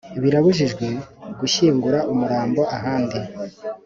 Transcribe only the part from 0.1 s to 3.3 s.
Birabujijwe gushyingura umurambo ahandi